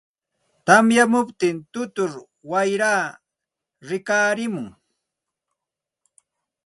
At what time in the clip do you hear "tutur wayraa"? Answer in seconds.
1.71-3.05